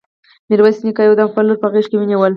[0.49, 2.29] ميرويس نيکه يو دم خپله لور په غېږ کې ونيوله.